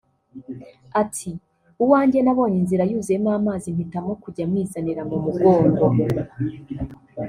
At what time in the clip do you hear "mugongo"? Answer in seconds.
5.23-5.85